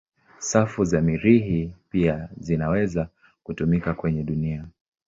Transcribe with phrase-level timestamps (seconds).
[0.39, 3.09] Safu za Mirihi pia zinaweza
[3.43, 4.65] kutumika kwenye dunia.